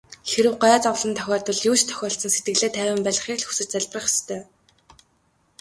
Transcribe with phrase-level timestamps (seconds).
[0.29, 4.39] Хэрэв гай зовлон тохиолдвол юу ч тохиолдсон сэтгэлээ тайван байлгахыг л хүсэж залбирах ёстой.